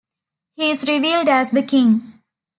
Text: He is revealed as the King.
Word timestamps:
He 0.55 0.71
is 0.71 0.87
revealed 0.87 1.29
as 1.29 1.51
the 1.51 1.61
King. 1.61 2.23